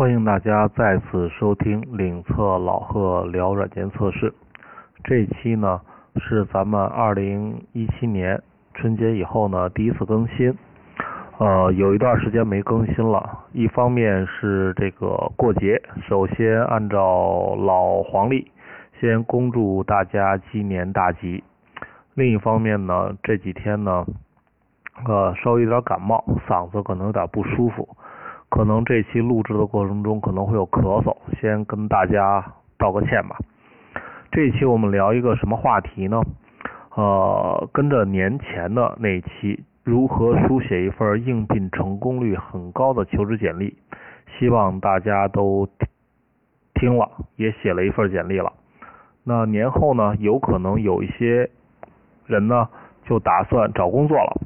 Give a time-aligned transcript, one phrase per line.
[0.00, 4.32] 欢迎大家再次收听领测老贺聊软件测试。
[5.04, 5.78] 这一期呢
[6.16, 8.42] 是咱们二零一七年
[8.72, 10.56] 春节以后呢第一次更新，
[11.36, 13.40] 呃，有一段时间没更新了。
[13.52, 15.78] 一方面是这个过节，
[16.08, 18.50] 首先按照老黄历，
[18.98, 21.44] 先恭祝大家鸡年大吉。
[22.14, 24.06] 另一方面呢，这几天呢，
[25.04, 27.86] 呃，稍微有点感冒，嗓子可能有点不舒服。
[28.50, 32.44] 可能这期录制的过程中可能会有咳嗽，先跟大家
[32.76, 33.38] 道个歉吧。
[34.32, 36.20] 这一期我们聊一个什么话题呢？
[36.94, 43.76] 呃，跟着年前的那一期，如何书写一份应聘成功率很高的求职简历？
[44.38, 45.68] 希望大家都
[46.74, 48.52] 听了，也写了一份简历了。
[49.22, 51.48] 那年后呢，有可能有一些
[52.26, 52.68] 人呢，
[53.04, 54.40] 就打算找工作了。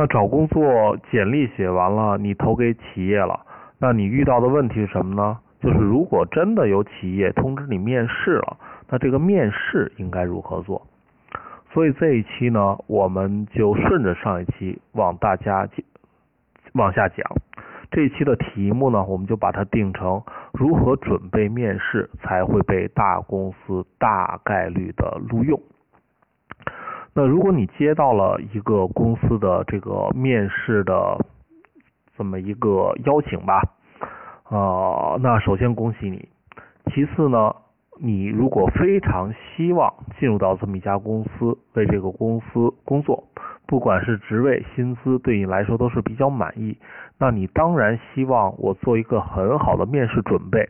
[0.00, 3.38] 那找工作简历写完了，你投给企业了，
[3.78, 5.38] 那你遇到的问题是什么呢？
[5.60, 8.56] 就是如果真的有企业通知你面试了，
[8.88, 10.80] 那这个面试应该如何做？
[11.74, 15.68] 所以这一期呢，我们就顺着上一期往大家
[16.72, 17.18] 往下讲。
[17.90, 20.22] 这一期的题目呢，我们就把它定成
[20.54, 25.60] 如何准备面试才会被大公司大概率的录用。
[27.14, 31.18] 那如果你接到了一个公司的这个面试的
[32.16, 33.62] 这么一个邀请吧，
[34.44, 36.28] 啊，那首先恭喜你。
[36.92, 37.54] 其次呢，
[37.98, 43.24] 你如果非常希望进入到这么一家公司，为这个公司工作，
[43.66, 46.76] 不管是职位、薪资，对你来说都是比较满意，
[47.18, 50.68] 那你当然希望我做一个很好的面试准备。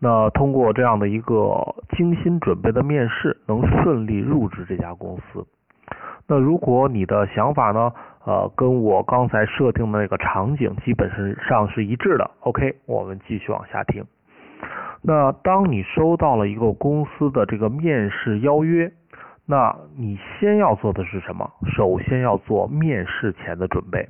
[0.00, 5.46] 那通过这样的一个精心准备的面试，能顺利入职这家公司。
[6.26, 7.92] 那如果你的想法呢，
[8.24, 11.10] 呃，跟我刚才设定的那个场景基本
[11.46, 14.04] 上是一致的，OK，我们继续往下听。
[15.02, 18.90] 那当你收到了一个公司的这个面试邀约，
[19.44, 21.50] 那你先要做的是什么？
[21.76, 24.08] 首先要做面试前的准备。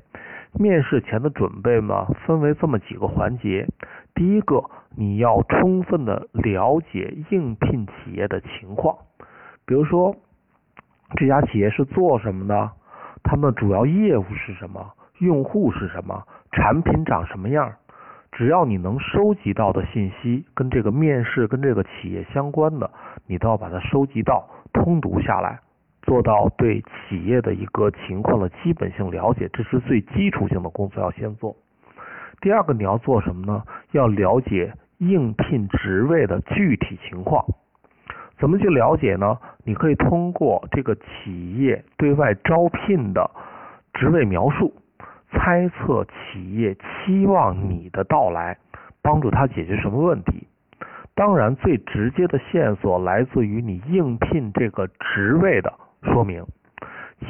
[0.56, 3.66] 面试前的准备呢，分为这么几个环节。
[4.14, 4.62] 第一个，
[4.96, 8.96] 你要充分的了解应聘企业的情况，
[9.64, 10.14] 比如说。
[11.16, 12.72] 这家企业是做什么的？
[13.22, 14.90] 他们主要业务是什么？
[15.18, 16.24] 用户是什么？
[16.50, 17.72] 产品长什么样？
[18.32, 22.90] 只要你能收集到的信息跟这个面试跟这个企业相关的，
[23.28, 25.60] 你都要把它收集到，通读下来，
[26.02, 31.54] 做到对企业的一个情况的基本性了解，这是最基础性的工作要先做。
[32.40, 33.62] 第二个你要做什么呢？
[33.92, 37.44] 要了解应聘职位的具体情况。
[38.38, 39.38] 怎么去了解呢？
[39.64, 43.30] 你可以通过这个企业对外招聘的
[43.92, 44.74] 职位描述，
[45.30, 48.58] 猜测企业期望你的到来，
[49.02, 50.46] 帮助他解决什么问题。
[51.14, 55.72] 当然，最直接的线索来自于你应聘这个职位的
[56.02, 56.44] 说明。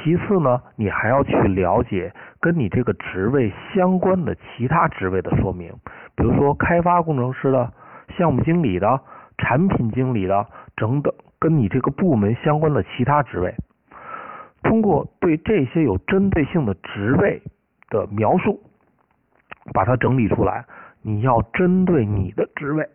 [0.02, 5.72] 其次呢，你还要去了解跟你这个职位相关的其他职位的说明，
[6.16, 7.72] 比如说开发工程师的、
[8.16, 9.00] 项目经理的、
[9.38, 10.46] 产品经理的。
[10.76, 13.54] 等等，跟你这个部门相关的其他职位，
[14.64, 17.40] 通过对这些有针对性的职位
[17.90, 18.60] 的描述，
[19.72, 20.64] 把它整理出来。
[21.00, 22.88] 你要针对你的职位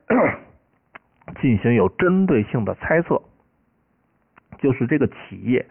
[1.39, 3.21] 进行有针对性的猜测，
[4.57, 5.65] 就是这个企业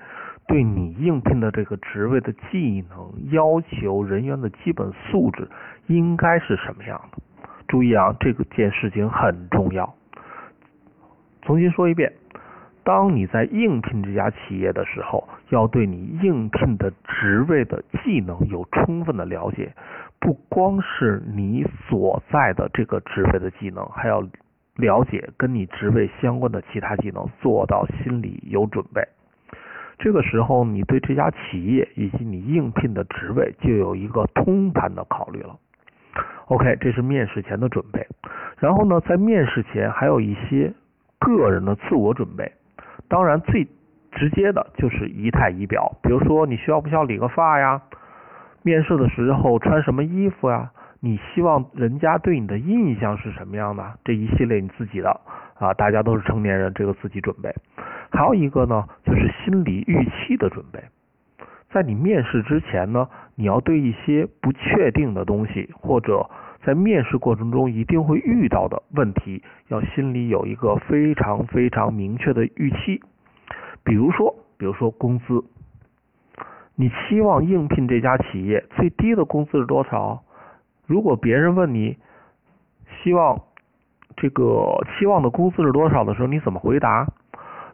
[0.48, 5.47] 对你应聘的这个职位的技能要求、人员的基本素质
[5.86, 7.22] 应该是什么样的。
[7.69, 9.94] 注意啊，这个件事情很重要。
[11.42, 12.10] 重新说一遍，
[12.82, 19.75] 当你在应聘这家企业的时候，要对你应聘的职位的技能有充分的了解，
[20.19, 24.26] 不光是你所在的这个职位的技能，还要
[24.76, 29.06] 了解跟你职位相关的其他技能，做到心里有准备。
[29.98, 35.56] 这个时候，你对这家企业以及你应聘的职位就有一个通盘的考虑了。
[36.47, 38.06] OK，这是面试前的准备。
[38.58, 40.72] 然后呢，在面试前还有一些。
[41.20, 42.52] 个人的自我准备，
[43.08, 43.67] 当然最
[44.12, 47.82] 直接的就是仪态仪表，比如说你需要不需要理个发呀？
[48.62, 50.70] 面试的时候穿什么衣服呀？
[51.00, 53.84] 你希望人家对你的印象是什么样的？
[54.05, 55.20] 这一系列你自己的
[55.58, 57.52] 啊，大家都是成年人，这个自己准备。
[58.10, 60.82] 还有一个呢，就是心理预期的准备，
[61.70, 66.28] 在你面试之前呢，你要对一些不确定的东西或者。
[66.64, 73.00] 在面试过程中一定会遇到的问题，要心里有一个非常非常明确的预期。
[73.84, 75.44] 比如说，比如说工资，
[76.75, 80.20] 你期望应聘这家企业最低的工资是多少？
[80.84, 81.96] 如果别人问你
[83.02, 83.40] 希望
[84.16, 87.06] 这个期望的工资是多少的时候，你怎么回答？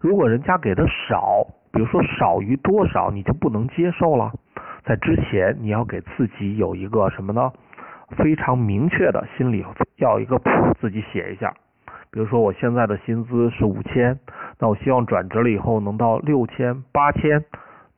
[0.04, 4.30] 如果人家给的少，比如说少于多少，你就不能接受了。
[4.84, 7.50] 在之前，你要给自己有一个什么呢？
[8.18, 9.64] 非常明确的心里
[9.96, 11.54] 要一个谱，自己写一下。
[12.10, 14.20] 比如说，我现在的薪资是五千，
[14.58, 17.42] 那我希望转职了以后能到六千、八千，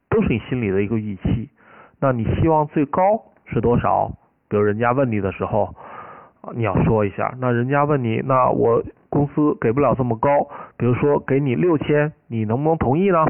[0.09, 1.51] 都是你心里的一个预期。
[1.99, 4.13] 那你希望最高是多少？
[4.49, 5.75] 比如人家问你的时候，
[6.55, 7.35] 你要说一下。
[7.41, 8.81] 那人家问你，那我
[9.17, 10.29] 公司给不了这么高，
[10.77, 13.25] 比如说给你六千，你能不能同意呢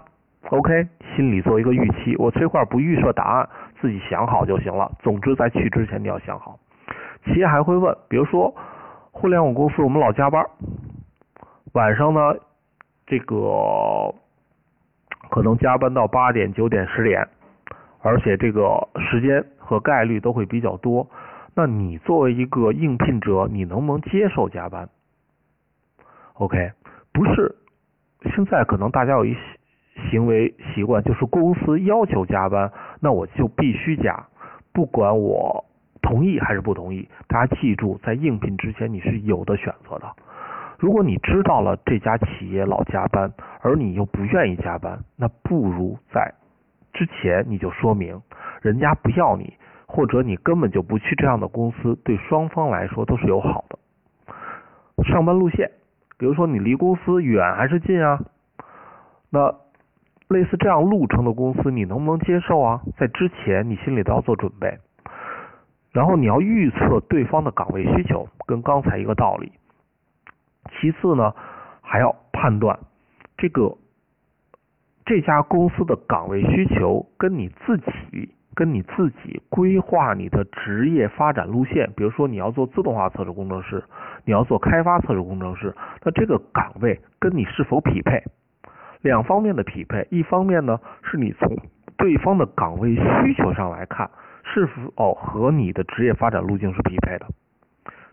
[0.51, 2.17] ？OK，心里做一个预期。
[2.19, 3.49] 我这块不预设答案，
[3.81, 4.91] 自己想好就行了。
[4.99, 6.59] 总之，在去之前你要想好。
[7.25, 8.53] 企业还会问，比如说
[9.13, 10.45] 互联网公司，我们老加班，
[11.73, 12.35] 晚上呢，
[13.07, 14.13] 这个
[15.31, 17.29] 可能加班到八点、九点、十点，
[18.03, 21.07] 而且这个时间和概率都会比较多。
[21.55, 24.89] 那你作为一个应聘者，你能不能接受加班
[26.39, 26.73] ？OK，
[27.13, 27.55] 不是，
[28.35, 29.37] 现在可能大家有一
[30.11, 34.27] 行为习惯，就是公司要求加班，那我就必须加，
[34.73, 35.65] 不管我。
[36.03, 37.09] 同意还是不同意？
[37.27, 40.07] 大家记住，在应聘之前你是有的选择的。
[40.79, 46.33] 如果你知道了这家企业老加班，而你又不愿意加班，那不如在
[46.93, 48.23] 之前你就说明，
[48.63, 49.55] 人家不要你，
[49.87, 53.77] 或者你根本就不去这样的公司，对双方来说都是友好的。
[55.03, 55.69] 上班路线，
[56.19, 58.21] 比如说你离公司远还是近啊？
[59.31, 59.55] 那
[60.29, 62.83] 类似这样路程的公司，你能不能接受啊？
[62.97, 64.79] 在之前你心里都要做准备。
[65.93, 69.53] 然后你要预测对方的岗位需求，跟刚才一个道理。
[70.73, 71.33] 其次呢，
[71.81, 72.79] 还要判断
[73.39, 73.77] 这个
[75.05, 81.89] 这家公司的岗位需求跟你自己跟你自己规划你的职业发展路线。
[81.95, 83.85] 比如说你要做自动化测试工程师，
[84.25, 85.73] 你要做开发测试工程师，
[86.03, 88.25] 那这个岗位跟你是否匹配？
[89.03, 91.57] 两方面的匹配，一方面呢是你从
[91.97, 94.11] 对方的岗位需求上来看。
[94.49, 97.27] 是否哦和你的职业发展路径是匹配的？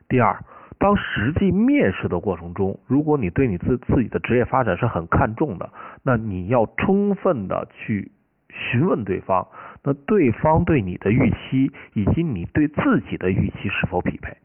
[0.10, 0.44] 第二，
[0.80, 5.70] 当实际面试的过程中，如果你对你自自己的职业发展是很看重的，
[6.04, 8.12] 那你要充分的去
[8.54, 9.48] 询问对方，
[9.84, 14.38] 那对方对你的预期以及你对自己的预期是否匹配？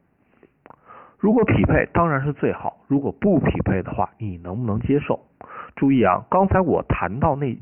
[1.19, 5.21] 如果匹配，当然是最好；如果不匹配的话，你能不能接受？
[5.77, 7.59] 注意啊，刚才我谈到那。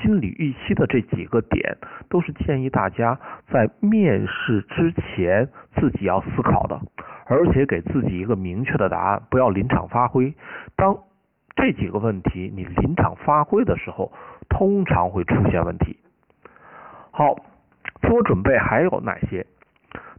[0.00, 1.76] 心理预期的这几个点，
[2.08, 3.18] 都是建议大家
[3.50, 6.80] 在面试之前自己要思考的，
[7.26, 10.32] 而且给自己一个明确的答案，不要临场发挥。
[10.76, 10.96] 当
[11.56, 14.12] 这几个问题你临场发挥的时候，
[14.52, 15.98] 通常会出现问题。
[17.10, 17.34] 好，
[18.02, 19.46] 做准备还有哪些？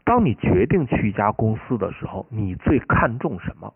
[0.03, 3.73] 当你决定去一家公司的时候，你最看重什么？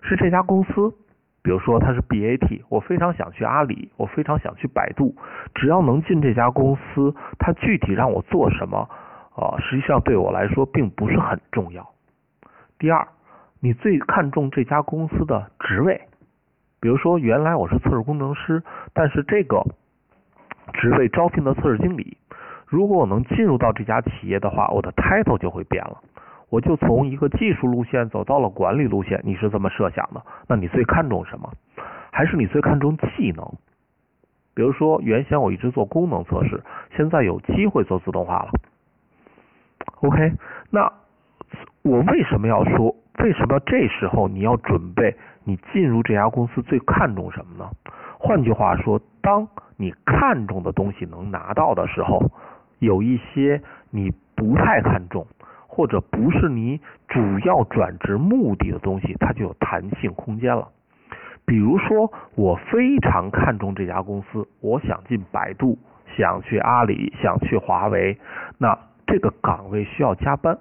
[0.00, 0.94] 是这家公司？
[1.42, 5.14] 比如说它是 BAT，我非常想去阿里，我非常想去百度，
[5.54, 8.88] 只要能进这家公司，它具体让我做什么，
[9.34, 11.88] 啊，实际上对我来说并不是很重要。
[12.78, 13.06] 第二，
[13.60, 16.07] 你最看重这家公司的职位，
[16.80, 19.62] 比如说原来我是测试工程师，但是这个
[20.74, 22.16] 职位招聘的测试经理，
[22.66, 25.98] 如果我能进入到这家企业的话，我的 title 就会变了。
[26.50, 30.22] 我就从一个技术路线走到了管理路线，你是这么设想的？
[30.46, 31.52] 那你最看重什么？
[32.10, 33.44] 还是你最看重技能？
[34.54, 36.62] 比如说，原先我一直做功能测试，
[36.96, 38.50] 现在有机会做自动化了。
[40.00, 40.32] OK，
[40.70, 40.92] 那
[41.82, 42.94] 我为什么要说？
[43.18, 45.16] 为什么这时候你要准备？
[45.48, 47.70] 你进入这家公司最看重什么呢？
[48.18, 52.30] 换句话说，当你看重的东西能拿到的时候，
[52.80, 55.26] 有一些你不太看重。
[55.70, 60.66] 或者不是你主要转职目的的东西，它就有弹性空间了。
[61.46, 65.78] 比如说，我非常看重这家公司，我想进百度，
[66.16, 68.18] 想去阿里，想去华为，
[68.58, 68.76] 那
[69.06, 70.58] 这个岗位需要加班。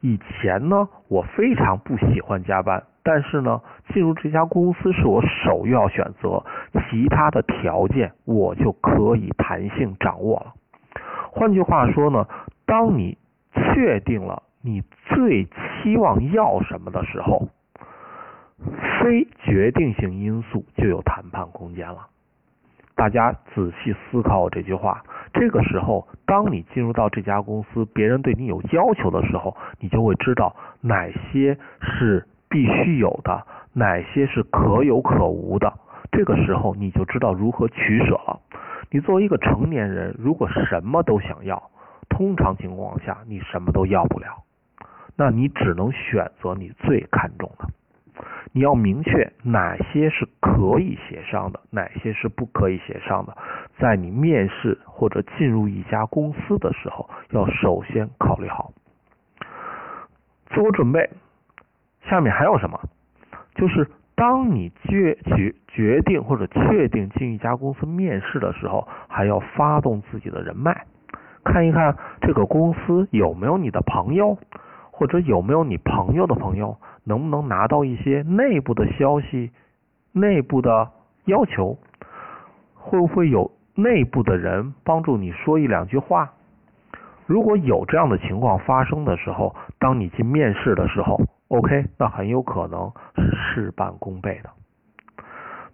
[0.00, 3.60] 以前呢，我非常不喜欢加班，但是呢，
[3.92, 10.52] 进入这家公司是我首要选择，其他的条件我就可以弹性掌握了。
[11.30, 12.26] 换句话说呢，
[12.64, 13.18] 当你
[13.54, 17.48] 确定了你最期望要什么的时候，
[19.00, 22.06] 非决定性因素就有谈判空间了。
[22.94, 25.02] 大家仔细思考我这句话。
[25.32, 35.72] 这个时候，当你进入到这家公司，别人对你有要求的时候，你就会知道哪些是必须有的，哪些是可有可无的。
[36.12, 38.38] 这个时候，你就知道如何取舍了。
[38.90, 41.70] 你作为一个成年人，如果什么都想要，
[42.10, 44.44] 通常情况下，你什么都要不了。
[45.16, 47.66] 那你只能选择你最看重的。
[48.52, 53.34] 你要明确哪些是可以协商的，哪些是不可以协商的。
[53.78, 58.70] 在你面试或者进入一家公司的时候，要首先考虑好。
[60.50, 61.08] 自我准备，
[62.08, 62.78] 下面还有什么？
[63.54, 70.86] 就是当你决决决定或者确定进一家公司面试的时候，还要发动自己的人脉，
[71.44, 74.38] 看一看这个公司有没有你的朋友，
[74.90, 76.76] 或者有没有你朋友的朋友。
[77.04, 79.50] 能不能拿到一些内部的消息、
[80.12, 80.88] 内部的
[81.24, 81.76] 要求？
[82.76, 86.30] 会不会有内部的人帮助你说一两句话？
[87.26, 91.20] 如果有这样的情况发生的时候，当你进面试的时候
[91.52, 94.48] ，OK，那很有可能是事半功倍的。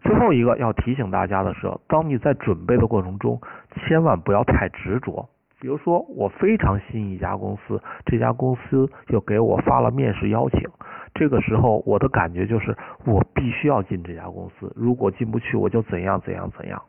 [0.03, 3.41] 最后一个要提醒大家的是，当你在准备的过程中，
[3.77, 5.29] 千万不要太执着。
[5.61, 10.61] 比如说，我非常信一家公司，这家公司就给我发了面试邀请。
[11.15, 16.81] 这个时候，我的感觉就是我必须要进这家公司，如果进不去，我就怎样怎样怎样。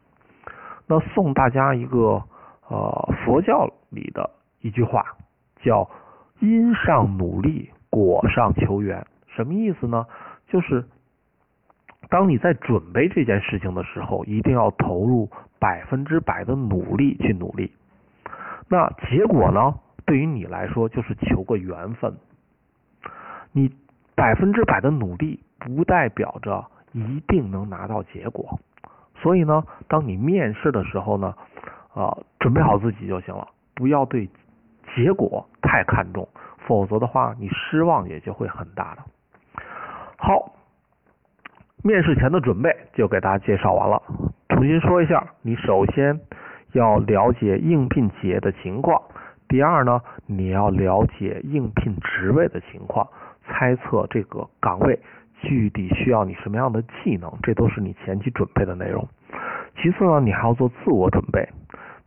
[0.87, 2.21] 那送大家一个
[2.69, 4.29] 呃佛教里的
[4.61, 5.03] 一句话，
[5.63, 5.89] 叫
[6.39, 9.05] “因上努力，果上求圆”。
[9.27, 10.05] 什么意思呢？
[10.47, 10.85] 就是
[12.09, 15.29] 当你在准备这件事情的时候，一定要投入
[15.59, 17.71] 百分之百的努力去努力。
[18.67, 19.75] 那结果呢？
[20.05, 22.15] 对于你来说，就是求个缘分。
[23.51, 23.71] 你。
[24.15, 28.59] 百分之百的努力不代表着一定能拿到结果，
[29.15, 31.33] 所以呢，当你面试的时候呢，
[31.93, 34.29] 啊，准备好自己就行了，不要对
[34.93, 36.27] 结果太看重，
[36.69, 39.01] 否则的话，你失望也就会很大的。
[40.17, 40.53] 好，
[41.83, 43.99] 面试前的准备就给大家介绍完了。
[44.49, 46.19] 重新说一下，你首先
[46.73, 49.01] 要了解应聘企业的情况，
[49.47, 53.07] 第二呢，你要了解应聘职位的情况。
[53.47, 54.99] 猜测这个岗位
[55.41, 59.07] 具体需要你什么样的技能，这都是你前期准备的内容。
[59.81, 61.49] 其次呢，你还要做自我准备。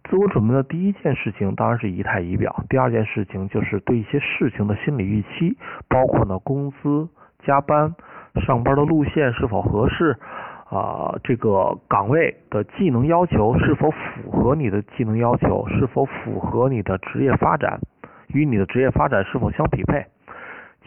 [0.09, 5.57] 自我准备的第一件事情当然是仪态仪表，第二件事情就是对一些事情的心理预期，
[5.89, 7.09] 包括呢工资、
[7.45, 7.95] 加班、
[8.45, 10.17] 上班的路线是否合适
[10.69, 17.81] 啊，这个岗位的技能要求是否符合你的技能要求，是否符合你的职业发展，
[18.29, 20.05] 与你的职业发展是否相匹配。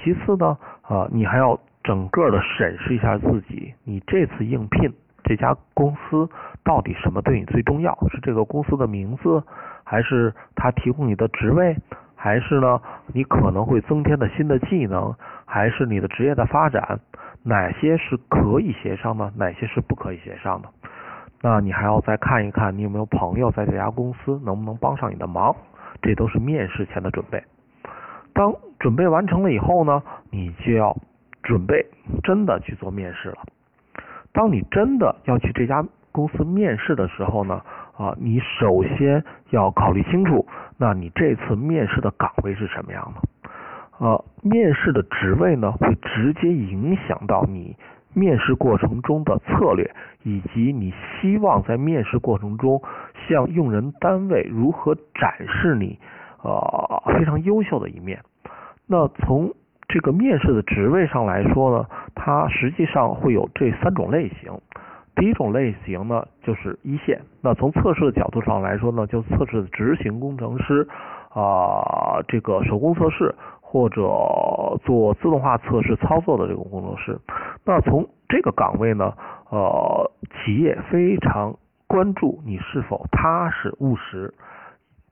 [0.04, 0.58] 其次呢，
[0.90, 4.92] 呃，你还要整个的审视一下自己，你这次应聘
[5.25, 6.29] 这家公司
[6.63, 7.98] 到底什么对你最重要？
[8.12, 9.44] 是这个公司的名字，
[9.84, 11.75] 还是他提供你的职位，
[12.15, 15.13] 还是呢你可能会增添的新的技能，
[15.46, 17.00] 还是你的职业的发展？
[17.44, 19.32] 哪些是可以协商的？
[19.36, 20.70] 哪些是不可以协商的？
[21.41, 25.55] 那你还要再看一看，你有没有朋友在这家公司能不能帮上你的忙？
[26.01, 27.44] 这都是面试前的准备。
[28.34, 30.96] 当准备完成了以后呢，你就要
[31.44, 31.86] 准备
[32.24, 33.38] 真的去做面试了。
[34.36, 37.62] 当你真的要去这家公司面试的时候呢，
[37.98, 40.46] 啊，你首先要考虑清楚，
[40.77, 43.22] 那你这次面试的岗位是什么样的？
[43.98, 47.77] 呃，面试的职位呢，会直接影响到你
[48.13, 49.89] 面试过程中的策略，
[50.24, 52.82] 以及你希望在面试过程中
[53.27, 55.98] 向用人单位如何展示你
[56.44, 58.20] 呃非常优秀的一面。
[58.86, 59.54] 那从
[59.96, 64.52] 这个面试的职位上来说呢，它实际上会有这三种类型。
[65.16, 67.22] 第一种类型呢，就是一线。
[67.42, 70.86] 那从测试的角度上来说呢，就测试执行工程师
[71.30, 74.02] 啊，这个手工测试或者
[74.84, 77.18] 做自动化测试操作的这个工程师。
[77.64, 79.14] 那从这个岗位呢，
[79.50, 80.12] 呃，
[80.44, 81.56] 企业非常
[81.88, 84.34] 关注你是否踏实务实。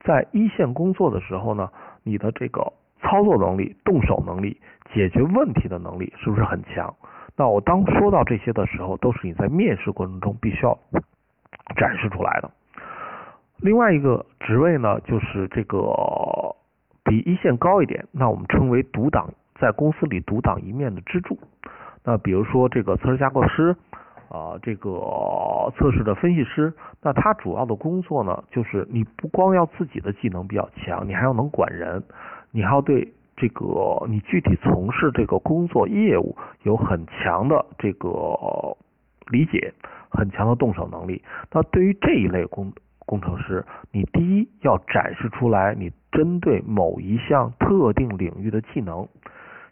[0.00, 1.70] 在一线工作的时候呢，
[2.02, 2.74] 你的这个。
[3.06, 4.58] 操作能力、动手能力、
[4.94, 6.94] 解决问题的能力是不是很强？
[7.36, 10.78] 那我当说到这些的时候，都是你在面试过程中必须要
[11.76, 12.50] 展示出来的。
[13.58, 15.78] 另外一个职位呢，就是这个
[17.02, 21.36] 比一线高一点，那我们称为独挡，在公司里独挡一面的支柱。
[22.04, 23.74] 那比如说这个测试架构师
[24.28, 24.90] 啊，这个
[25.76, 26.72] 测试的分析师，
[27.02, 32.02] 那他主要的工作呢，就是你不光要自己的技能比较强，你还要能管人。
[32.52, 38.08] 你还要对这个你具体从事这个工作业务有很强的这个
[39.30, 39.72] 理解，
[40.08, 41.22] 很强的动手能力。
[41.50, 42.72] 那对于这一类工
[43.06, 49.06] 工程师，你第一要展示出来你针对某一项特定领域的技能，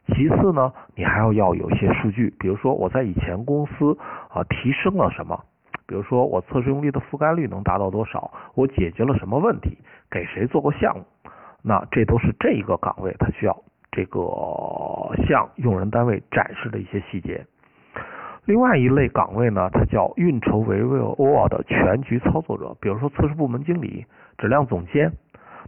[0.09, 3.97] 其次呢，你还要要有一些数据，比如说我在以前公司
[4.28, 5.45] 啊提升了什么，
[5.87, 9.78] 比如说我测试用力的覆盖率能达到多少，我解决了什么问题，
[10.11, 11.04] 给谁做过项目。
[11.62, 14.21] 那这都是这一个岗位他需要这个
[15.26, 17.47] 向用人单位展示的一些细节。
[18.45, 24.04] 另外一类岗位呢，它叫运筹帷幄的全局操作者，比如说测试部门经理、
[24.37, 25.12] 质量总监。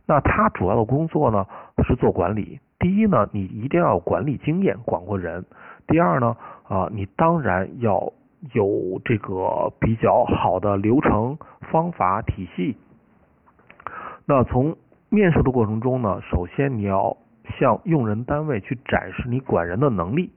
[0.06, 1.46] 那他主要的工作呢
[1.86, 2.58] 是做管理。
[2.80, 5.42] 第一呢，你一定要有管理经验，管过人；
[5.86, 6.36] 第二呢，
[6.68, 8.12] 啊，你当然要
[8.52, 11.38] 有这个比较好的流程、
[11.70, 12.76] 方法、体系。
[14.26, 14.76] 那从
[15.14, 17.16] 面试的过程中呢，首先你要
[17.56, 20.28] 向用人单位去展示你管人的能力。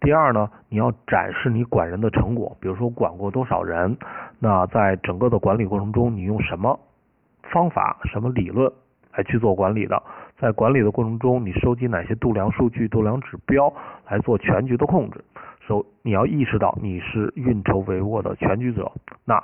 [0.00, 3.98] 第二呢，你要展示你管人的成果，比如说管过多少人。
[4.38, 6.80] 那在整个的管理过程中，你用什么
[7.52, 8.72] 方法、什么理论
[9.12, 10.02] 来去做管理的？
[10.38, 13.70] 在管理的过程中，你收集哪些度量数据、度量指标
[14.08, 15.22] 来做全局的控制？
[15.68, 18.90] 首，你要意识到你是运筹帷幄的全局者。
[19.26, 19.42] 那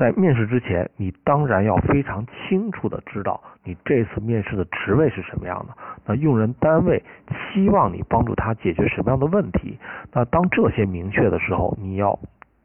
[0.00, 5.74] 在面试之前，你当然要非常清楚的知道你这次面试的职位是什么样的。
[6.06, 7.04] 那用人单位
[7.52, 9.78] 希望你帮助他解决什么样的问题？
[10.10, 12.18] 那当这些明确的时候，你要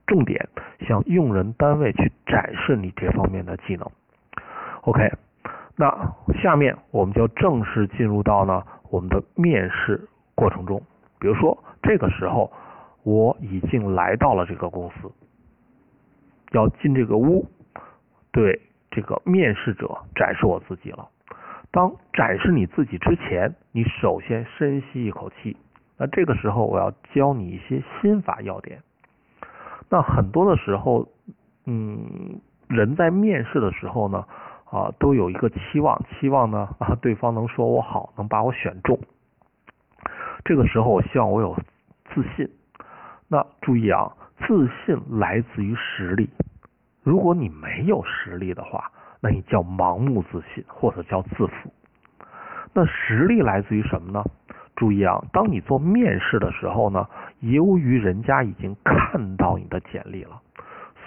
[0.07, 0.47] 重点
[0.87, 3.85] 向用人单位去展示你这方面的技能。
[4.83, 5.11] OK，
[5.75, 10.81] 那下面我们就正式进入到呢我们的面试过程中。
[11.19, 12.49] 比如说，这个时候
[13.03, 15.11] 我已经来到了这个公司。
[16.55, 17.45] 要进这个屋，
[18.31, 21.09] 对这个面试者展示我自己了。
[21.69, 25.57] 当展示你自己之前，你首先深吸一口气。
[25.97, 28.81] 那这个时候，我要教你一些心法要点。
[29.89, 31.09] 那很多的时候，
[31.65, 34.25] 嗯，人在面试的时候呢，
[34.71, 38.97] 啊，都有一个期望，期望呢啊，对方能说我好，能把我选中。
[40.45, 41.57] 这个时候，我希望我有
[42.13, 42.49] 自信。
[43.27, 44.13] 那注意啊。
[44.39, 46.29] 自信来自于实力。
[47.03, 51.73] 如果你没有实力的话，那你叫盲目自信，或者叫自负。
[52.73, 54.23] 那实力来自于什么呢？
[54.75, 57.07] 注意啊，当你做面试的时候呢，
[57.39, 60.41] 由于人家已经看到你的简历了，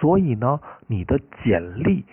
[0.00, 2.06] 所以呢，你的简历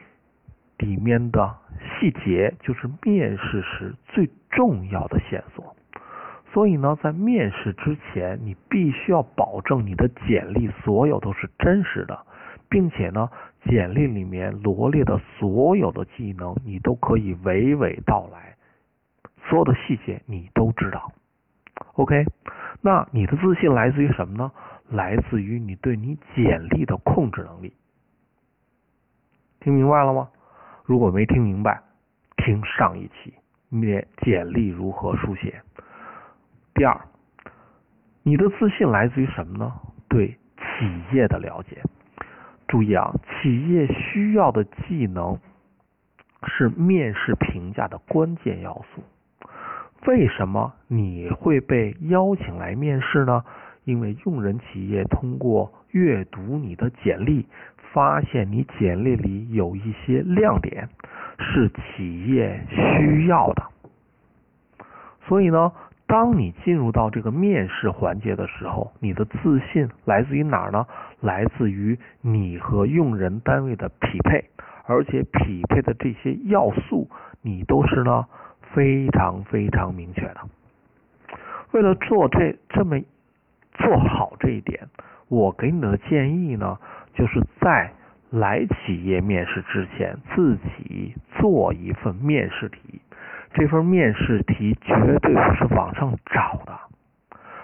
[0.80, 5.74] 里面的细节就是面试时最重要的线索。
[6.56, 12.18] 所以呢，在面试之前，你必须要保证你的简历所有都是真实的，
[12.70, 13.30] 并且呢，
[13.66, 18.56] 简历里面罗列的所有的技能，你都可以娓娓道来，
[19.50, 21.12] 所有的细节你都知道。
[21.96, 22.24] OK，
[22.80, 24.50] 那你的自信来自于什么呢？
[24.90, 27.74] 来自于你对你简历的控制能力。
[29.60, 30.30] 听明白了吗？
[30.86, 31.82] 如果没听明白，
[32.38, 33.34] 听上一期
[33.68, 35.62] 面简历如何书写。
[36.76, 37.00] 第二，
[38.22, 39.72] 你的自信来自于什么呢？
[40.10, 41.82] 对企业的了解。
[42.68, 45.40] 注意啊，企业需要的技能
[46.46, 49.02] 是面试评价的关键要素。
[50.06, 53.46] 为什么你会被邀请来面试呢？
[53.86, 57.48] 因为用人企业通过阅读你的简历，
[57.94, 60.90] 发现你简历里有一些亮点
[61.40, 63.64] 是企业需要的。
[65.26, 65.72] 所以呢？
[66.08, 70.86] 当你进入到这个面试环节的时候，你的自信来自于哪儿呢？
[71.20, 74.46] 来自于你和用人单位的匹配，
[74.86, 77.10] 而且匹配的这些要素，
[77.42, 78.26] 你都是呢
[78.74, 80.42] 非常非常明确的。
[81.72, 83.00] 为了做这这么
[83.74, 84.88] 做好这一点，
[85.28, 86.78] 我给你的建议呢，
[87.16, 87.92] 就是在
[88.30, 93.02] 来企业面试之前，自己做一份面试题。
[93.58, 96.78] 这份面试题绝对不是网上找的，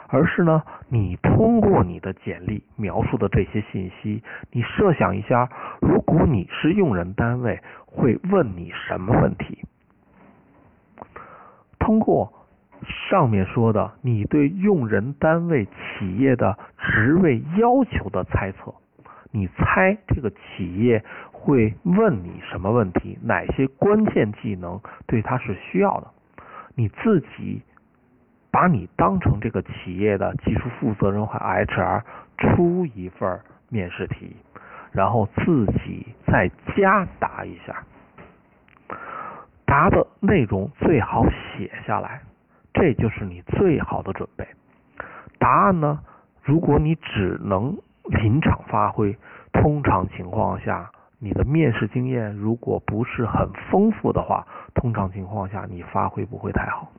[0.08, 5.50] 而是呢，你通过你的简历描述的这些信息，你设想一下，
[5.82, 9.66] 如果你是用人单位，会问你什么问题？
[11.78, 12.32] 通过
[13.10, 18.74] 上面说的，你对用人单位企业的职位要求的猜测，
[19.32, 21.04] 你猜这个企业？
[21.42, 23.18] 会问你什么问题？
[23.24, 26.08] 哪些关键技能对他是需要的？
[26.76, 27.64] 你自己
[28.52, 32.04] 把你当成这个企业的技术负责人和 HR，
[32.38, 34.36] 出一份面试题，
[34.92, 37.84] 然后自己在家答一下，
[39.66, 42.22] 答的内容最好写下来，
[42.72, 44.48] 这就是你最好的准备。
[45.40, 46.00] 答案呢？
[46.44, 47.76] 如果你只能
[48.06, 49.18] 临场发挥，
[49.52, 50.92] 通常情况下。
[51.24, 56.92] 你的面试经验如果不是很丰富的话，通常情况下你发挥不会太好。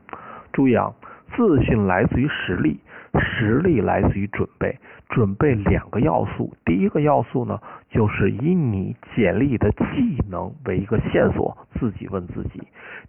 [0.53, 0.95] 注意啊，
[1.35, 2.79] 自信来自于实力，
[3.19, 4.79] 实力来自于准备。
[5.09, 12.61] 准备两个要素，第一个要素呢，就是以你简历的技能为一个线索，自己问自己；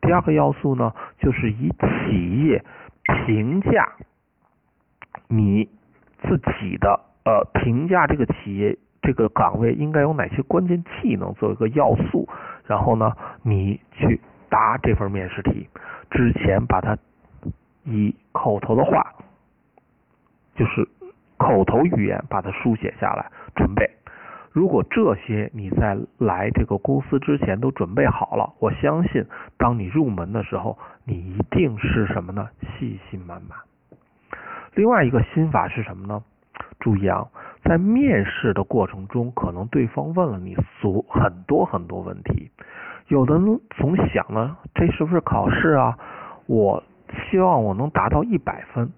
[0.01, 2.61] 第二个要素呢，就是以企业
[3.25, 3.93] 评价
[5.29, 5.69] 你
[6.23, 12.27] 自己的呃评价这个企业这个岗位应该有哪些关键技能做一个要素，
[12.65, 13.11] 然后呢，
[13.43, 15.69] 你去答这份面试题
[16.09, 16.97] 之前，把它
[17.83, 19.13] 以口头的话，
[20.55, 20.87] 就是
[21.37, 23.89] 口头语言把它书写下来，准备。
[24.53, 29.25] 如果这些你在来这个公司之前都准备好了，我相信
[29.57, 32.47] 当你入门的时候，你一定是什么呢？
[32.77, 33.57] 信心满满。
[34.75, 36.23] 另外一个心法是什么呢？
[36.79, 37.25] 注意啊，
[37.63, 42.51] 在面试的过程中，可能对方问了你所很多很多问题，
[43.07, 45.97] 有的人总想呢，这是不是考试啊？
[46.47, 46.83] 我
[47.29, 48.91] 希望我能达到一百分。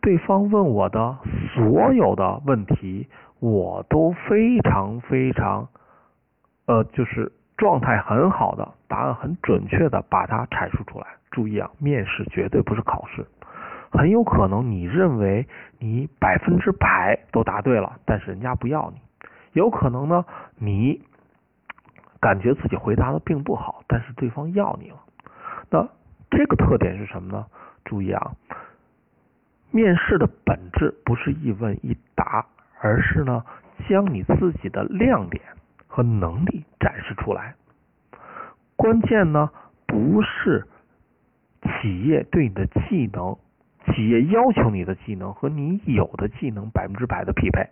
[0.00, 1.18] 对方问我的
[1.54, 3.08] 所有的问题。
[3.40, 5.66] 我都非常非常，
[6.66, 11.06] 呃，就是状态很好的，答案很准确的把它阐述出来。
[11.30, 13.24] 注意啊，面试绝对不是考试，
[13.90, 15.46] 很有可能你认为
[15.78, 18.98] 你百分之百都答对了，但是人家不要你；
[19.52, 20.24] 有可能呢，
[20.56, 21.02] 你
[22.20, 24.96] 感觉自己回答的并不好，但是对方要你了。
[25.70, 25.88] 那
[26.30, 27.46] 这个特点是什么呢？
[27.84, 28.32] 注意啊，
[29.70, 32.46] 面试的本质不是一问一答。
[32.82, 33.44] 而是呢，
[33.90, 35.42] 将你自己的亮点
[35.86, 37.54] 和能力展示出来。
[38.74, 39.50] 关键呢，
[39.86, 40.66] 不是
[41.62, 43.36] 企业对你的技能，
[43.86, 47.68] 企业要求你的技能和你有的技能百分之百的匹配，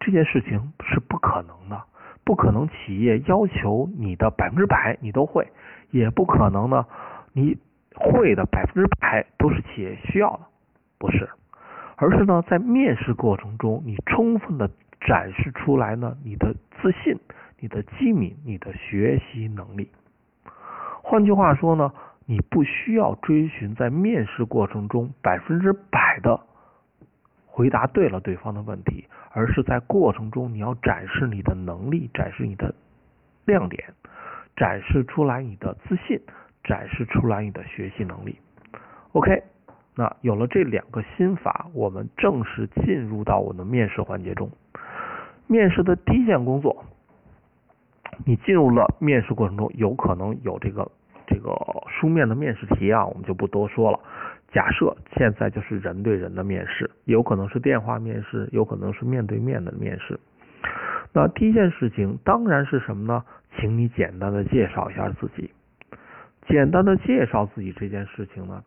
[0.00, 1.82] 这件事情是不可能的。
[2.24, 5.46] 不可能企业要求你的百分之百你都会，
[5.92, 6.84] 也不可能呢，
[7.32, 7.56] 你
[7.94, 10.40] 会的百分之百都是企业需要的，
[10.98, 11.28] 不是。
[11.94, 14.68] 而是呢，在面试过程中，你充分的
[15.00, 17.16] 展示出来呢，你的自信、
[17.60, 19.88] 你的机敏、你的学习能力。
[21.02, 21.92] 换句话说呢，
[22.26, 26.38] 你不需要追寻在面试过程中百分之百的
[27.46, 32.74] 回答对了对方的问题，而是在过程中你要展示你的能力，展示你的
[33.44, 33.94] 亮点，
[34.56, 36.20] 展示出来你的自信，
[36.62, 38.38] 展示出来你的学习能力。
[39.12, 39.42] OK。
[39.98, 44.50] 那有了这两个心法，我们正式进入到我们的面试环节中。
[45.46, 46.84] 面试的第一件工作，
[48.26, 50.90] 你进入了面试过程中，有可能有这个
[51.36, 51.54] 这个
[51.90, 54.00] 书面的面试题啊，我们就不多说了。
[54.52, 60.18] 假设现在就是人对人的面试，有可能是电话面试，有可能是面对面的面试。
[61.12, 63.22] 那第一件事情当然是什么呢？
[63.58, 65.50] 请你简单的介绍一下自己。
[66.48, 68.62] 简单的介绍自己这件事情呢？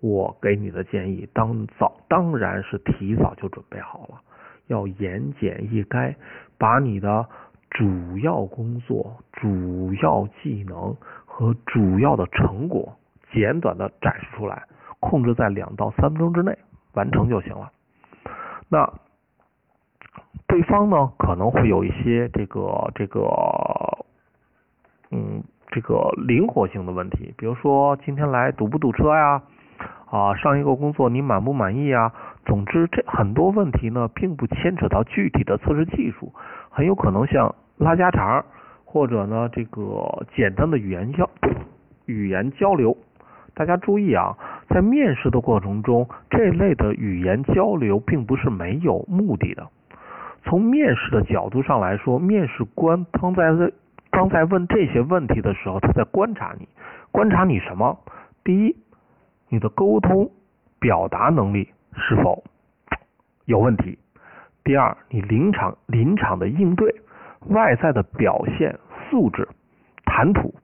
[0.00, 4.20] 我给你的建议，当早当然是提早就准备好了，
[4.68, 6.14] 要言简意赅，
[6.56, 7.26] 把你的
[7.70, 10.96] 主要工作、主要技能
[11.36, 12.96] 和主要的成果
[13.30, 14.62] 简短的展示出来，
[15.00, 16.56] 控制在两到三分钟之内
[16.94, 17.70] 完成就行了。
[18.70, 18.90] 那
[20.46, 23.28] 对方呢可能会有一些这个这个，
[25.10, 29.42] 嗯，这个灵活性的问题，比如说今天来堵不堵车呀？
[30.10, 32.14] 啊，上一个工作你满不满意啊？
[32.46, 36.32] 总之，这很多问题呢，并不牵扯到具体的测试技术，
[36.70, 38.42] 很有可能像拉家常，
[38.96, 41.28] 或者呢这个简单的语言交
[42.06, 42.96] 语言交流。
[43.52, 44.34] 大家注意啊，
[44.70, 49.68] 在面试的过程中，这类的语言交流并不是没有目的的。
[50.44, 53.70] 从面试的角度上来说，面试官刚在
[54.10, 56.66] 刚在问这些问题的时候，他在观察你，
[57.10, 57.98] 观察你什么？
[58.44, 58.74] 第一。
[59.50, 60.30] 你的沟通
[60.80, 62.42] 表达能力是否
[63.44, 63.98] 有问题？
[64.64, 66.94] 第二，你临场临场的应对、
[67.50, 68.76] 外在的表现、
[69.10, 69.48] 素质、
[70.04, 70.54] 谈吐、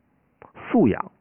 [0.71, 1.13] 素养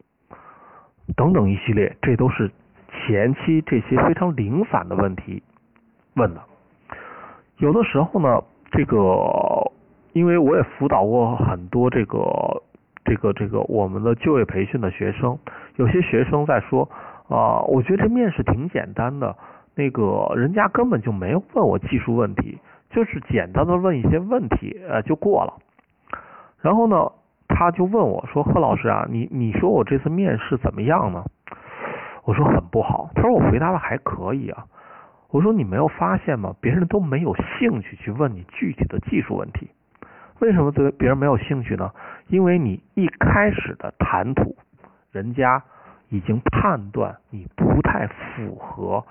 [1.16, 2.50] 等等一系列，这都是
[2.90, 5.42] 前期这些非常零散的问题
[6.16, 6.42] 问的。
[7.58, 9.72] 有的时候呢，这个
[10.14, 12.62] 因为我也辅导过很多这个
[13.06, 15.38] 这个这个我们的就业培训的学生，
[15.76, 16.90] 有些学生在说。
[17.30, 19.34] 啊，我觉得这面试挺简单的，
[19.74, 22.58] 那个人家根本就没有问我技术问题，
[22.90, 25.54] 就是简单的问一些问题，呃，就过了。
[26.62, 27.12] 然后呢，
[27.47, 31.24] 他就问我说：“贺老师啊，你你说我这次面试怎么样呢？”
[32.24, 34.65] 我说：“很不好。”他说：“我回答的还可以啊。”
[35.32, 36.56] 我说：“你没有发现吗？
[36.62, 39.69] 别人都没有兴趣去问你具体的技术问题，
[40.39, 41.91] 为什么对别人没有兴趣呢？
[42.28, 44.56] 因为你一开始的谈吐，
[45.12, 45.62] 人家。”
[46.13, 49.02] 已经判断你不太符合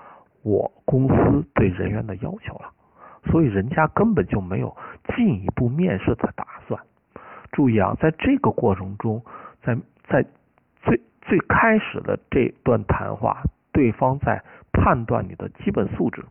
[0.43, 2.69] 我公司对人员的要求了，
[3.31, 4.77] 所以人家根本就没有
[5.15, 6.79] 进一步面试的打算。
[7.51, 9.23] 注意啊，在这个过程中，
[9.61, 9.75] 在
[10.07, 10.25] 在
[10.81, 16.23] 最最开始的这段谈话，对方在判断你的基本素质。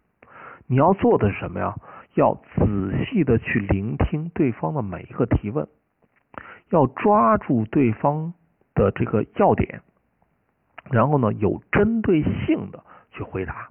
[0.67, 1.75] 你要做的是什么呀？
[2.15, 5.69] 要仔细的去聆听对方的每一个提问，
[6.71, 8.35] 要抓住对方
[8.75, 9.81] 的这个要点，
[10.91, 13.69] 然后呢，有针对性的去回答。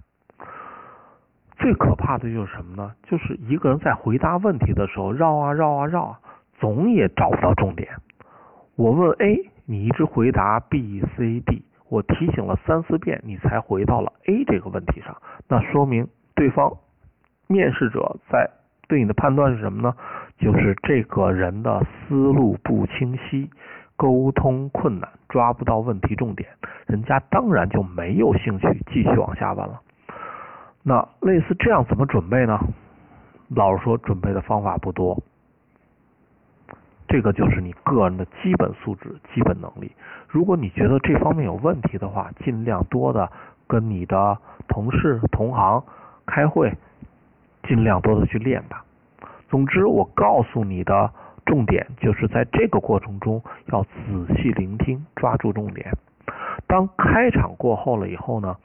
[1.57, 2.93] 最可怕的就是什么呢？
[3.03, 6.19] 就是一个人在回答问题的时候绕啊绕啊绕啊，
[6.59, 7.89] 总也找不到重点。
[8.75, 15.15] 我问 A，你一直回答 B、C、D，我提醒了三四遍，你才回到了 A 这个问题上，
[15.47, 16.77] 那说明对方
[17.47, 18.49] 面试者在
[18.87, 19.95] 对你的判断是什么呢？
[20.37, 23.49] 就是这个人的思路不清晰，
[23.97, 26.49] 沟通困难，抓不到问题重点，
[26.87, 29.81] 人家当然就没有兴趣继续往下问了。
[30.81, 32.57] 那类似这样怎么准备呢？
[33.49, 35.21] 老实说，准备的方法不多。
[37.09, 39.91] 这个就是你个人的基本素质、基本能力。
[40.27, 43.29] 如果你觉得这方面有问题的话，尽量多的
[43.67, 45.83] 跟你的同事、同行
[46.27, 46.71] 开会，
[47.67, 48.85] 尽量多的去练吧。
[49.49, 51.11] 总之，我告诉你的
[51.47, 53.41] 重点就是在这个过程中
[53.71, 53.89] 要仔
[54.37, 55.91] 细聆听，抓住重点。
[56.67, 58.55] 当开场过后了以后呢？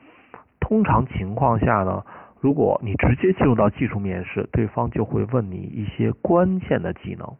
[0.61, 2.03] 通常情况下呢，
[2.41, 7.35] 如果你直接进入到技术面试，对方就会问你一些关键的技能。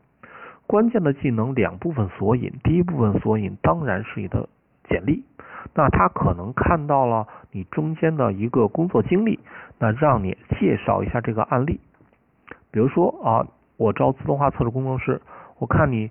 [0.67, 4.49] 关键的技能两部分索引，第一部分索引当然是你的
[4.89, 5.25] 简历，
[5.75, 9.39] 那他可能看到了你中间的一个工作经历，
[9.79, 11.81] 那让你介绍一下这个案例。
[12.71, 13.47] 比如说啊，
[13.77, 15.21] 我招自动化测试工程师，
[15.59, 16.11] 我看你。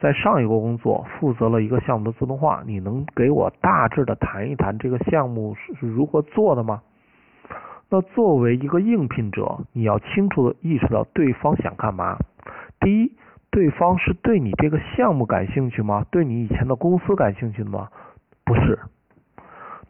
[0.00, 6.82] 在上一个工作负责了一个项目的自动化，你能给我大致的谈一谈这个项目是如何做的吗？
[7.88, 12.18] 那作为一个应聘者，你要清楚的意识到对方想干嘛。
[12.80, 13.12] 第一，
[13.54, 16.04] 对方是对你这个项目感兴趣吗？
[16.10, 17.88] 对你以前的公司感兴趣的吗？
[18.44, 18.76] 不是，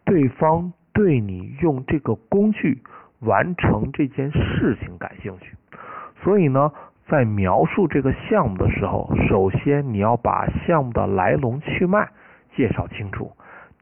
[0.03, 2.83] 对方对你用这个工具
[3.21, 5.55] 完成这件事情感兴趣。
[6.23, 6.71] 所以呢？
[7.07, 12.09] 在描述这个项目的时候，首先你要把项目的来龙去脉
[12.55, 13.31] 介绍清楚。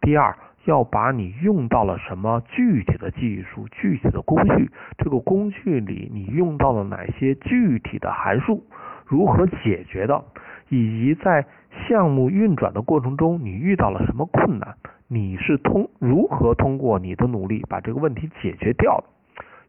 [0.01, 8.65] 第二，要把你用到了什么具体的技术、具体的工具，这个工具里你用到了哪些具体的函数，
[9.13, 10.23] 如何解决的，
[10.69, 11.45] 以及在
[11.87, 14.75] 项目运转的过程中你遇到了什么困难，
[15.07, 19.03] 你是通如何通过你的努力把这个问题解决掉的。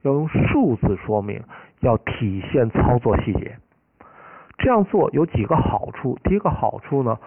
[0.00, 1.42] 要用数字说明，
[1.80, 3.58] 要体现操作细节。
[4.56, 6.18] 这样做有几个好处。
[6.24, 7.18] 第一个好处呢，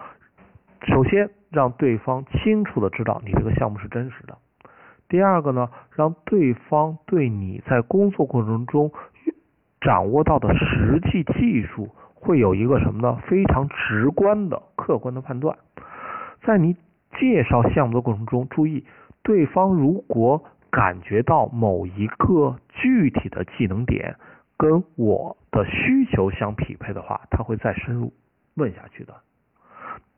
[0.82, 4.36] 首先让对方清楚的知道你这个项目是真实的。
[5.08, 8.90] 第二个呢，让对方对你在工作过程中
[9.80, 11.88] 掌握到的实际技术
[12.20, 13.18] 会有一个什么呢？
[13.26, 15.56] 非常直观的客观的判断。
[16.42, 16.76] 在你
[17.18, 18.84] 介绍项目的过程中，注意
[19.22, 20.44] 对方如果。
[20.70, 24.16] 感觉到某一个具体的技能点
[24.58, 28.12] 跟我的需求相匹配的话，他会再深入
[28.54, 29.14] 问下去的。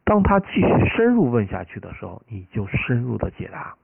[0.03, 3.77] 当他继续深入问下去的时候，你就深入的解答。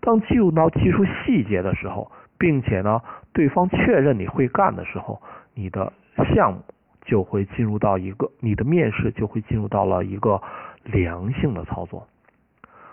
[0.00, 3.00] 当进入到技术细节的时候，并且呢，
[3.32, 5.20] 对方确认你会干的时候，
[5.52, 5.92] 你的
[6.32, 6.62] 项目
[7.02, 10.40] 就会进入到一个，你的面试就会进入到了一个
[10.84, 12.06] 良性的操作。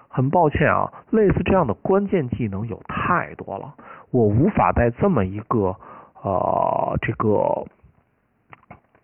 [0.08, 3.76] 很抱歉啊，类似这样的关键技能有太多了，
[4.10, 5.76] 我无法在这么一个
[6.24, 7.68] 呃这个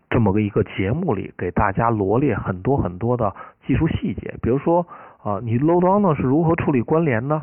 [0.10, 3.36] 这么个一个节目里给大家罗列很多很多的
[3.68, 4.34] 技术细节。
[4.42, 4.88] 比如说
[5.22, 7.40] 啊，你 load on 呢是如何处理关联呢？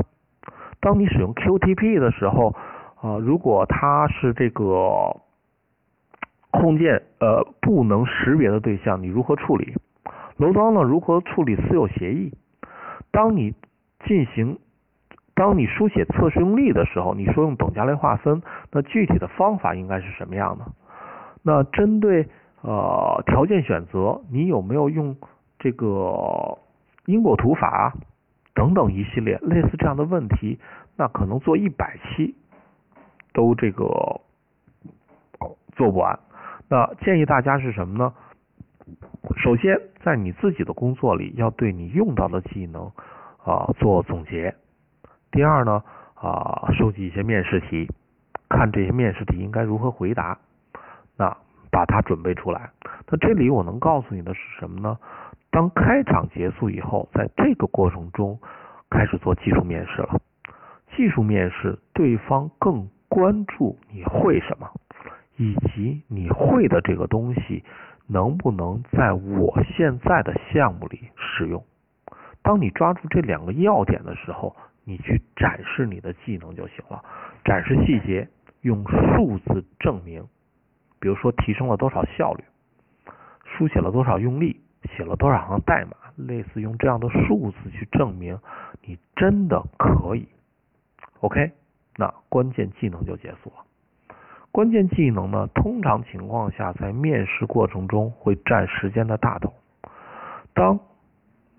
[0.80, 2.56] 当你使用 QTP 的时候
[3.00, 5.16] 啊，如果它是这个
[6.52, 9.74] 控件呃不能识别的对象，你如何处理
[10.36, 12.32] 楼装呢如何处理私有协议？
[13.10, 13.54] 当你
[14.06, 14.58] 进行，
[15.34, 20.64] 当你书写测试用例的时候，你说用等价类划分，那具体的方法应该是什么样的？
[21.42, 22.28] 那针对
[22.62, 25.16] 呃条件选择，你有没有用
[25.58, 26.58] 这个
[27.06, 27.94] 因果图法
[28.54, 30.58] 等等一系列类似这样的问题？
[30.96, 32.34] 那可能做一百期
[33.32, 34.20] 都这个
[35.74, 36.18] 做不完。
[36.72, 38.14] 那建议大家是什么呢？
[39.36, 42.90] 首先，在你自己的工作里，要对你用到的技能
[43.44, 44.54] 啊做总结。
[45.30, 47.86] 第二呢，啊收集一些面试题，
[48.48, 50.38] 看这些面试题应该如何回答，
[51.18, 51.36] 那
[51.70, 52.70] 把它准备出来。
[53.06, 54.96] 那这里我能告诉你的是什么呢？
[55.50, 58.40] 当开场结束以后，在这个过程中
[58.88, 60.18] 开始做技术面试了。
[60.96, 64.66] 技术面试，对方更关注你会什么，
[65.36, 67.64] 以及你会的这个东西。
[68.08, 71.64] 能不能在我现在的项目里使用？
[72.42, 77.02] 当你抓住这两个要点的时候，你去展示你的技能就行了，
[77.44, 78.28] 展示细节，
[78.62, 80.26] 用数字证明，
[81.00, 82.44] 比如说提升了多少效率，
[83.44, 84.60] 书写了多少用力，
[84.94, 88.38] 写了多少行代码，类似用这样的数字去证明
[88.84, 90.28] 你真的可以。
[91.20, 91.52] OK，
[91.96, 93.64] 那关键技能就结束了。
[94.52, 99.50] 关键技能呢，通常情况下在面试过程中会占时间的大头。
[100.52, 100.78] 当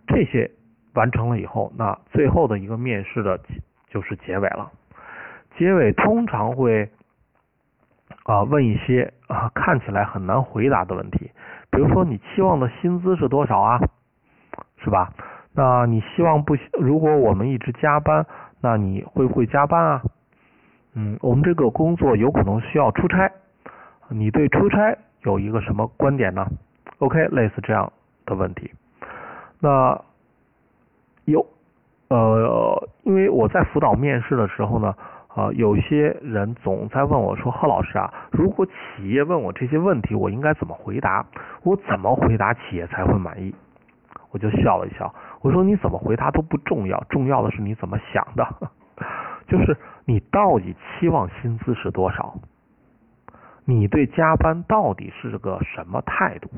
[0.06, 0.51] 这些
[0.93, 3.39] 完成了以后，那最后的一个面试的
[3.89, 4.71] 就是结尾了。
[5.58, 6.88] 结尾通常会
[8.25, 11.32] 啊问一些啊看起来很难回答的问题，
[11.71, 13.79] 比如说你期望的薪资是多少啊，
[14.77, 15.12] 是吧？
[15.56, 16.56] 那你希望不？
[16.79, 18.25] 如果我们一直加班，
[18.62, 20.03] 那你会不会加班啊？
[20.95, 23.32] 嗯，我们这个工作有可能需要出差，
[24.10, 26.45] 你对出差有一个什么观点呢
[26.99, 27.91] ？OK，类似这样
[28.25, 28.71] 的问题。
[29.60, 29.99] 那
[31.25, 31.45] 有
[32.10, 34.93] 呃，因为我在辅导面试的时候呢，
[35.29, 41.25] 啊，有些人总在问我说：“贺老师啊，如果企业问我这些问题，我应该怎么回答？
[41.63, 43.56] 我怎么回答企业才会满意？”
[44.29, 48.47] 我就笑了一笑，我说：“你怎么回答都不重要，重要的是你怎么想的。
[49.47, 52.35] 就是你到底期望薪资是多少？
[53.65, 56.49] 你对加班到底是个什么态度？”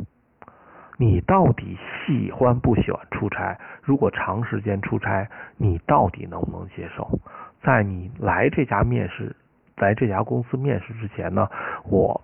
[0.98, 3.60] 你到底喜欢不喜欢出差？
[3.82, 7.20] 如果长时间出差，你到底能不能接受？
[7.62, 9.36] 在你来这家面试，
[9.76, 11.50] 来这家公司面试之前呢，
[11.84, 12.22] 我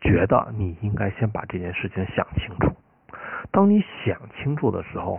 [0.00, 2.72] 觉得你应该先把这件事情想清楚。
[3.50, 5.18] 当你想清楚的时候，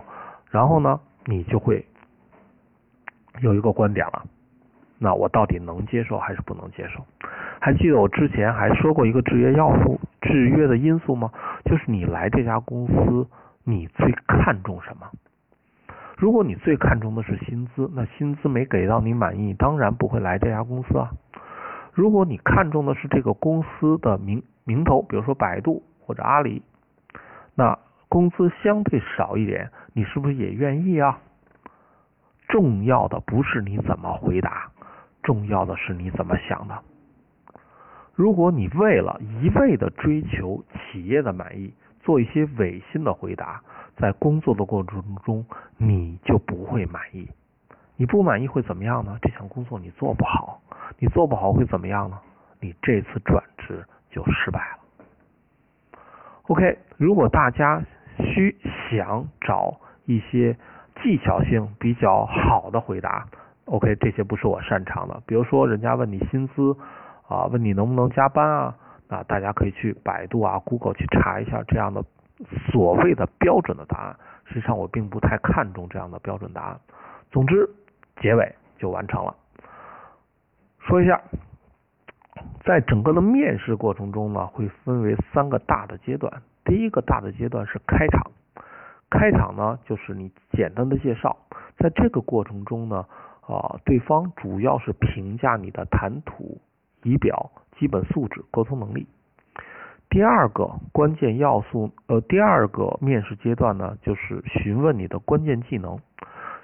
[0.50, 1.84] 然后呢，你就会
[3.40, 4.24] 有一个观点了。
[4.98, 7.04] 那我到底能接受还是不能接受？
[7.60, 11.30] 还记得我之前还说过一个制约要素、制约的因素吗？
[11.64, 13.26] 就是你来这家公司，
[13.64, 15.10] 你最看重什么？
[16.16, 21.10] 如果你最看重的是薪资，那薪资没给到你满意，当然不会来这家公司啊。
[21.92, 26.62] 如果你看重的是这个公司的名名头，比如说百度或者阿里，
[27.56, 27.76] 那
[28.08, 31.18] 工资相对少一点，你是不是也愿意啊？
[32.52, 34.70] 重要的不是你怎么回答。
[35.22, 36.78] 重要的是你怎么想的。
[38.14, 43.62] 如果你为了一味的追求企业的满意，做一些违心的回答，
[43.96, 45.46] 在工作的过程中
[45.78, 47.26] 你就不会满意。
[47.96, 49.16] 你不满意会怎么样呢？
[49.22, 50.60] 这项工作你做不好，
[50.98, 52.18] 你做不好会怎么样呢？
[52.60, 55.98] 你这次转职就失败了。
[56.48, 57.82] OK，如果大家
[58.18, 58.56] 需
[58.90, 60.56] 想找一些
[61.02, 63.26] 技巧性比较好的回答。
[63.66, 65.22] OK，这些不是我擅长的。
[65.26, 66.76] 比如说，人家问你薪资
[67.28, 68.74] 啊，问你能不能加班啊，
[69.08, 72.04] 那大家可以去百度啊、Google 去查一下这样的
[72.70, 74.16] 所谓的标准的答案。
[74.44, 76.80] 实际上，我并不太看重这样的标准答案。
[77.30, 77.70] 总之，
[78.20, 79.34] 结尾就完成了。
[80.80, 81.20] 说一下，
[82.64, 86.42] 在整个的面试过程中呢，会分为三个大的阶段。
[86.64, 88.32] 第一个大的阶段是开场，
[89.12, 91.36] 开场呢就是你简单的介绍，
[91.76, 93.04] 在这个过程中呢。
[93.44, 96.60] 啊，对方主要是评价你的谈吐、
[97.02, 99.04] 仪表、基本素质、沟通能力。
[100.08, 105.98] 第二个关键要素，呃，第二个面试阶段呢，就是询问你的关键技能。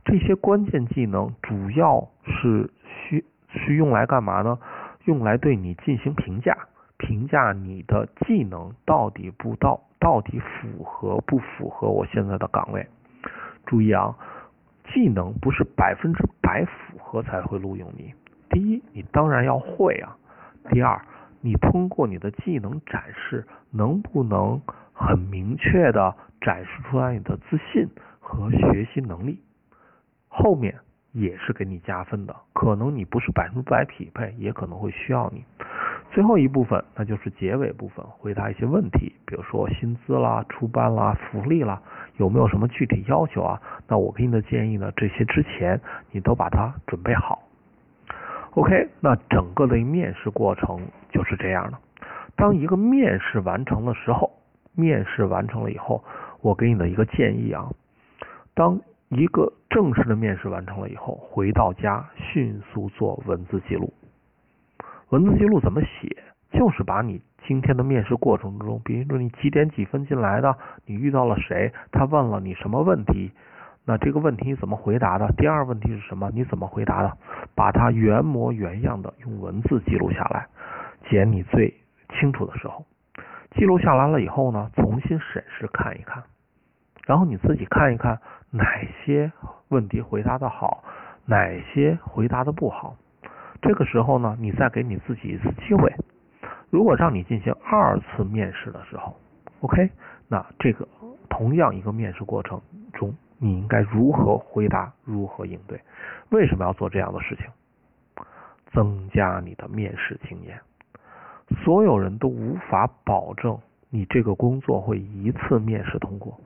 [0.05, 4.57] 这些关键技能主要是需是用来干嘛呢？
[5.05, 6.57] 用来对你进行评价，
[6.97, 12.87] 评价你的技能到底不到，到底符合不符合我现在的岗位。
[13.67, 14.15] 注意啊。
[14.95, 18.15] 技能不是百分之百符合才会录用你。
[18.49, 20.17] 第一，你当然要会啊。
[20.71, 20.99] 第二，
[21.43, 24.63] 你通过你的技能展示，能不能
[24.95, 27.87] 很明确的展示出来你的自信
[28.19, 29.43] 和学习能力？
[30.27, 30.75] 后面
[31.13, 32.35] 也是给你加分的。
[32.55, 35.45] 可能你不是百分之百匹配，也可能会需要你。
[36.11, 41.81] 最后一部分，那就是结尾部分，回答一些问题，比如说薪资啦、出班啦、福利啦，
[42.17, 43.61] 有没有什么具体要求啊？
[43.87, 45.81] 那我给你的建议呢，这些之前
[46.11, 47.43] 你都把它准备好。
[48.55, 50.81] OK，那整个的面试过程
[51.11, 51.79] 就是这样的。
[52.35, 54.33] 当一个面试完成的时候，
[54.75, 56.03] 面试完成了以后，
[56.41, 57.69] 我给你的一个建议啊，
[58.55, 58.81] 当
[59.11, 63.93] 一个正式的面试完成了以后，回到家迅速做文字记录。
[65.11, 66.17] 文字记录怎么写？
[66.53, 70.55] 就是把你今天的面试过程中，比如说你几点几分进来的，
[70.85, 73.31] 你遇到了谁，他问了你什么问题，
[73.87, 75.33] 那这个问题怎么回答的？
[75.37, 76.31] 第二问题是什么？
[76.35, 77.17] 你怎么回答的？
[77.55, 80.47] 把它原模原样的用文字记录下来，
[81.09, 81.75] 捡你最
[82.19, 82.85] 清楚的时候，
[83.53, 86.23] 记录下来了以后呢，重新审视看一看，
[87.07, 88.65] 然后你自己看一看哪
[89.05, 89.33] 些
[89.69, 90.85] 问题回答的好，
[91.25, 92.95] 哪些回答的不好。
[93.61, 95.93] 这个时候呢，你再给你自己一次机会。
[96.71, 99.17] 如果让你进行二次面试的时候
[99.61, 99.91] ，OK，
[100.29, 100.87] 那这个
[101.29, 102.61] 同样一个面试过程
[102.93, 105.81] 中，你应该如何回答，如何应对？
[106.31, 107.47] 为什么要做这样的事情？
[108.73, 110.61] 增加你的面试经验。
[111.65, 116.39] 所有人都无法保证你这个工作会一次面试通过。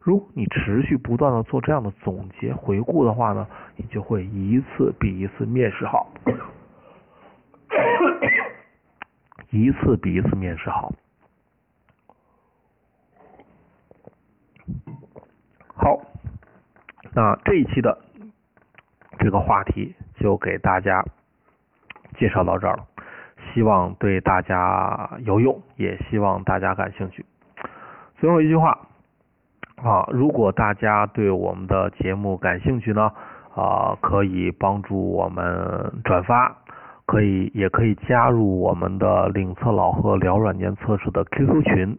[0.00, 3.46] 如果你持续不断的做这样的总结回顾的话呢，
[3.76, 6.10] 你就会一次比一次面试好，
[9.50, 10.92] 一次比一次面试好。
[15.74, 16.00] 好，
[17.14, 17.98] 那这一期的
[19.18, 21.04] 这个话题就给大家
[22.18, 22.86] 介绍到这儿了。
[23.54, 27.24] 希望对大家有用，也希望大家感兴趣。
[28.18, 28.78] 最后一句话
[29.76, 33.12] 啊，如果大家对我们的节目感兴趣呢，
[33.54, 36.57] 啊，可以帮助我们转发，
[37.08, 41.98] 可以也可以加入我们的领测老贺聊软件测试的 QQ 群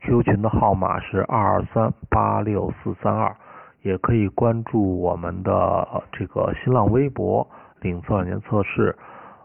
[0.00, 3.36] ，QQ 群的号码是二二三八六四三二，
[3.82, 7.46] 也可以关注我们的这个新浪微博
[7.82, 8.96] 领测软件测试。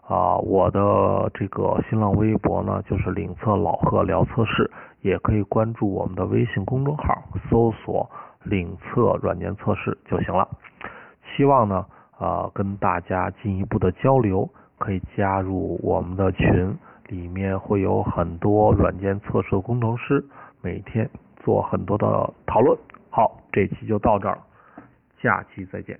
[0.08, 8.10] 啊，我的这个新浪微博呢，就是领测老贺聊测试，也可以关注我们的微信公众号，搜索
[8.42, 10.48] 领测软件测试就行了。
[11.24, 11.86] 希望呢，
[12.18, 14.48] 啊，跟大家进一步的交流，
[14.82, 16.76] 可以加入我们的群，
[17.06, 20.24] 里面会有很多软件测试工程师，
[20.60, 22.76] 每天做很多的讨论。
[23.08, 24.36] 好，这期就到这儿，
[25.22, 25.96] 下期再见。